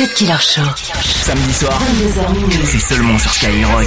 [0.00, 0.62] Cut Killer Show.
[1.24, 2.58] Samedi soir, 22h minuit.
[2.64, 3.86] c'est seulement sur Skyrock.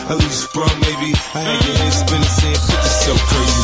[0.11, 1.13] Leave you sprung, maybe.
[1.33, 3.60] I had your head spinning, saying, "This is so crazy."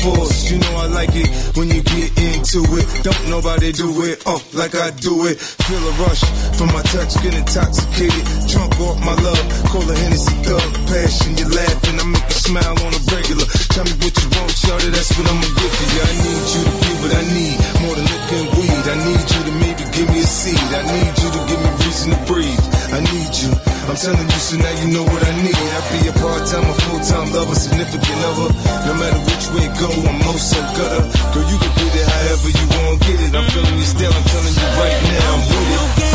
[0.00, 0.50] Fours.
[0.50, 2.86] You know I like it when you get into it.
[3.02, 5.38] Don't nobody do it, oh, like I do it.
[5.40, 6.22] Feel a rush
[6.56, 8.24] from my touch, get intoxicated.
[8.48, 10.70] Drunk off my love, call a Hennessy thug.
[10.88, 13.46] Passion, you laughing, I make you smile on a regular.
[13.74, 16.02] Tell me what you want, shorty, that's what I'ma give you.
[16.04, 18.84] I need you to be what I need, more than looking weed.
[18.84, 20.58] I need you to maybe give me a seed.
[20.58, 22.83] I need you to give me reason to breathe.
[22.94, 23.50] I need you.
[23.90, 25.50] I'm telling you, so now you know what I need.
[25.50, 28.54] I be a part-time, a full-time lover, significant lover.
[28.86, 31.02] No matter which way it go, I'm most so gutter.
[31.34, 33.34] Girl, you can get it however you want, get it.
[33.34, 36.13] I'm feeling you still, I'm telling you right now, I'm with it.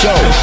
[0.00, 0.39] Show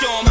[0.00, 0.25] show them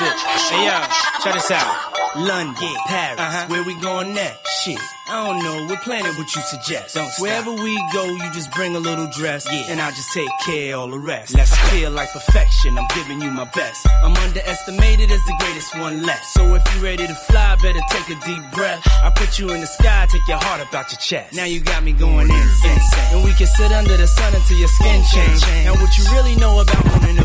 [0.00, 0.40] turn me up a little bit.
[0.50, 1.76] Hey, yo, check this out.
[2.16, 3.46] London, Paris, Uh-huh.
[3.48, 4.42] where we going next?
[4.64, 5.66] Shit, I don't know.
[5.70, 6.96] We're planning what you suggest.
[6.96, 7.20] Don't stop.
[7.22, 9.70] Wherever we go, you just bring a little dress, Yeah.
[9.70, 11.34] and I'll just take care of all the rest.
[11.36, 12.76] Let's feel like perfection.
[12.76, 13.86] I'm giving you my best.
[14.02, 16.26] I'm underestimated as the greatest one left.
[16.34, 18.82] So if you're ready to fly, better take a deep breath.
[19.04, 21.32] I put you in the sky, take your heart up out your chest.
[21.32, 22.80] Now you got me going insane,
[23.12, 25.40] and we can sit under the sun until your skin change.
[25.64, 27.16] Now what you really know about owning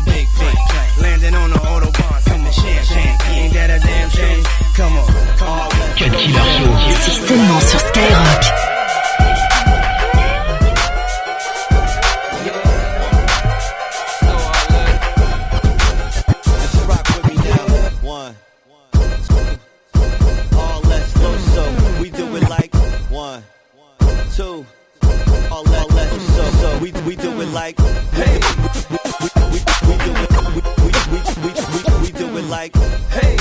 [32.48, 32.74] like
[33.10, 33.36] hey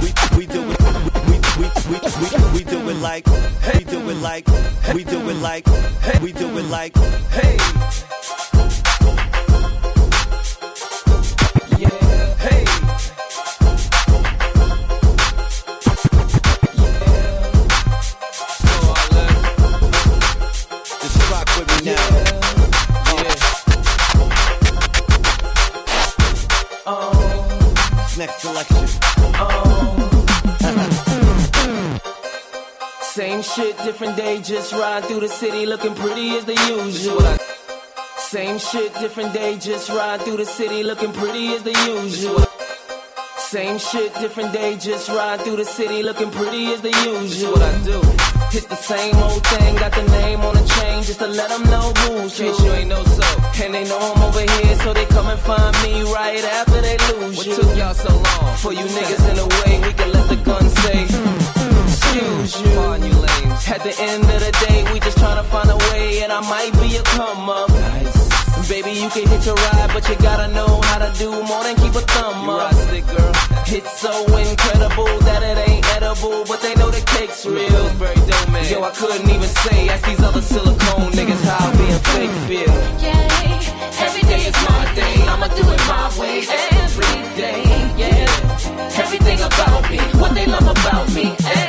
[0.00, 0.80] we we do it
[1.26, 3.26] we we, we, we, we do it like
[3.74, 4.46] we do it like
[4.94, 5.66] we do it like
[6.22, 6.96] we do it like
[7.30, 8.07] hey
[33.38, 37.22] Same shit, different day, just ride through the city looking pretty as the usual.
[38.18, 42.44] Same shit, different day, just ride through the city looking pretty as the usual.
[43.38, 47.52] Same shit, different day, just ride through the city looking pretty as the usual.
[47.52, 48.00] what I do.
[48.50, 51.62] Hit the same old thing, got the name on the chain just to let them
[51.70, 52.46] know who's who.
[52.46, 53.62] you ain't know so.
[53.62, 56.98] And they know I'm over here, so they come and find me right after they
[57.14, 57.52] lose what you.
[57.52, 58.56] What took y'all so long?
[58.56, 61.68] For you niggas in the way, we can let the gun say, hmm.
[61.86, 62.74] excuse you.
[62.74, 63.27] Pardon you lames.
[63.70, 66.72] At the end of the day, we just tryna find a way, and I might
[66.80, 67.68] be a come up.
[68.66, 71.76] Baby, you can hit your ride, but you gotta know how to do more than
[71.76, 72.72] keep a thumb you up.
[72.72, 73.32] Stick, girl.
[73.68, 77.84] It's so incredible that it ain't edible, but they know the cake's real.
[78.72, 82.74] Yo, I couldn't even say, ask these other silicone niggas how being fake feel.
[83.04, 85.14] Yeah, every day is my day.
[85.28, 86.40] I'ma do it my way
[86.82, 87.62] every day.
[88.00, 91.67] Yeah, everything about me, what they love about me, everything.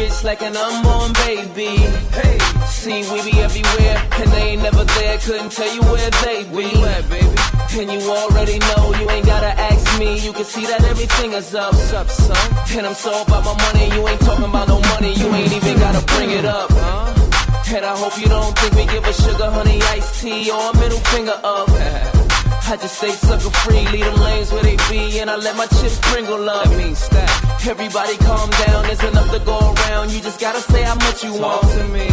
[0.00, 1.76] Bitch like an unborn baby.
[2.16, 5.18] Hey, see, we be everywhere, and they ain't never there.
[5.18, 6.50] Couldn't tell you where they be.
[6.54, 7.36] Where you at, baby?
[7.80, 10.18] And you already know, you ain't gotta ask me.
[10.18, 11.72] You can see that everything is up.
[11.72, 12.44] What's up, son?
[12.76, 15.12] And I'm so about my money, you ain't talking about no money.
[15.14, 16.70] You ain't even gotta bring it up.
[16.72, 17.76] Huh?
[17.76, 20.76] And I hope you don't think we give a sugar honey iced tea or a
[20.80, 21.68] middle finger up.
[22.70, 25.66] I just stay sucker free, leave them lanes where they be, and I let my
[25.66, 26.68] chips sprinkle up.
[26.68, 27.66] That means stack.
[27.66, 29.69] Everybody calm down, there's enough to go around.
[30.20, 31.72] You just gotta say how much you Talk want.
[31.80, 32.06] to me.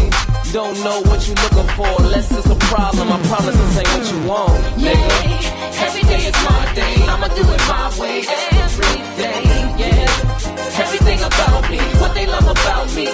[0.53, 3.11] Don't know what you looking for, unless it's a problem.
[3.11, 5.83] I promise this ain't what you want, nigga.
[5.83, 8.23] Every day is my day, I'ma do it my way.
[8.63, 9.43] Every day,
[9.83, 10.79] yeah.
[10.79, 13.07] Everything about me, what they love about me,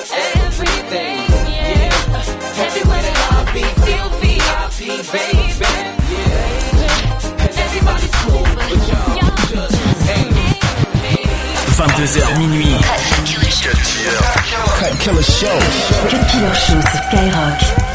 [0.46, 2.62] everything, yeah.
[2.62, 4.78] Everywhere that I be, feel VIP,
[5.10, 5.66] baby,
[6.14, 7.42] yeah.
[7.42, 10.34] And everybody's cool, but y'all just ain't.
[11.74, 12.80] 22h minuit.
[12.86, 15.48] Cut Killer Show.
[16.10, 17.93] Cut Killer Show sur Skyrock.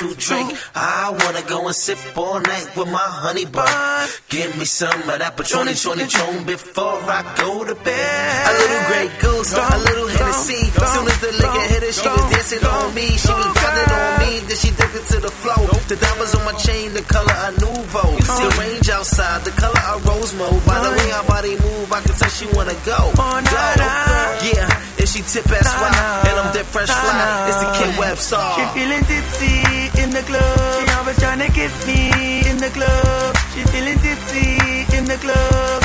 [0.00, 0.56] One drink.
[0.74, 4.08] I wanna go and sip all night with my honey bun.
[4.30, 8.46] Give me some of that Patron, Patron, Patron before I go to bed.
[8.48, 10.72] A little Grey Goose, a little Hennessy.
[10.72, 13.06] Soon as the liquor hit her, she was dancing on me.
[13.18, 13.59] She was
[14.92, 15.66] then she took it to the floor.
[15.88, 18.04] The diamonds on my chain, the color of Nuvo.
[18.22, 20.64] See the range outside, the color of rose mode.
[20.66, 22.98] By the way her body move, I can tell she wanna go.
[23.18, 23.64] Oh, go.
[24.54, 24.68] Yeah,
[24.98, 27.48] if she tip ass wild, and I'm dead fresh fly.
[27.48, 28.54] It's the Kid Webstar.
[28.56, 30.58] She feeling tipsy in the club.
[30.78, 33.36] She always trying to kiss me in the club.
[33.54, 35.79] She feeling tipsy in the club.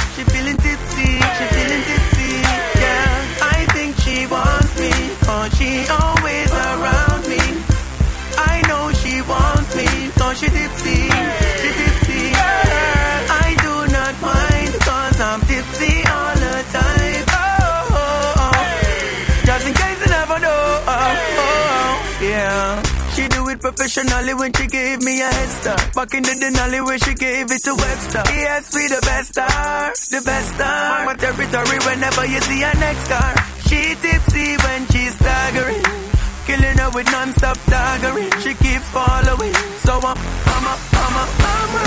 [24.05, 25.93] Professionally when she gave me a head start.
[25.95, 28.25] Back in the Denali when she gave it to Webstar.
[28.29, 31.05] Yes, we the best star, the best star.
[31.05, 33.33] My territory whenever you see her next car.
[33.65, 35.85] She tipsy when she's staggering.
[36.45, 38.33] Killing her with non-stop daggering.
[38.43, 39.55] She keeps following.
[39.81, 40.17] So I'm,
[40.53, 41.85] I'm a, I'm a, I'm a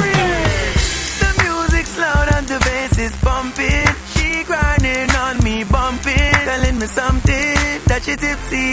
[1.23, 3.89] The music's loud and the bass is pumping.
[4.15, 6.35] She grinding on me, bumping.
[6.51, 7.55] Telling me something
[7.87, 8.67] that she tipsy.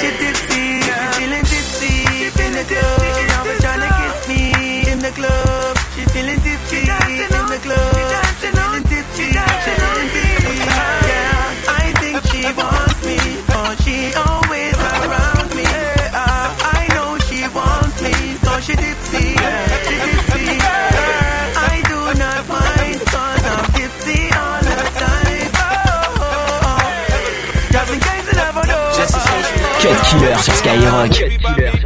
[0.00, 0.64] She tipsy.
[0.80, 2.05] She feeling tipsy.
[2.56, 3.00] In the club.
[3.28, 4.40] Now she's trying to kiss me
[4.90, 5.76] in the club.
[5.94, 6.88] She feeling tipsy.
[6.88, 6.88] In
[7.52, 7.94] the club.
[8.40, 9.28] She feeling tipsy.
[9.28, 10.56] She feeling tipsy.
[10.64, 13.18] Yeah, I think she wants me.
[13.52, 15.68] Oh, she always around me.
[16.16, 18.40] Uh, I know she wants me.
[18.48, 19.36] Oh, she tipsy.
[19.84, 20.56] She tipsy.
[21.60, 23.00] I do not mind.
[23.04, 25.52] Cause I'm tipsy all the time.
[25.60, 26.80] Oh, oh, oh.
[27.68, 28.96] Just in case you never know.
[29.76, 31.12] Cut Killer sur Skyrock.
[31.12, 31.85] Cut Killer sur Skyrock.